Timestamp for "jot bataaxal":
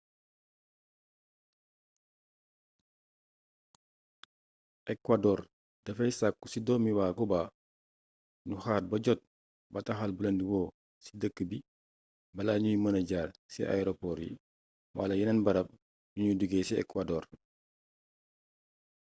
9.05-10.11